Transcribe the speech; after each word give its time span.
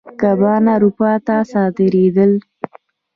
کبان 0.21 0.63
اروپا 0.75 1.11
ته 1.25 1.35
صادرېدل. 1.51 2.31